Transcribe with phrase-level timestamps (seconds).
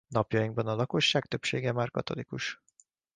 [0.07, 2.61] Napjainkban a lakosság többsége már katolikus.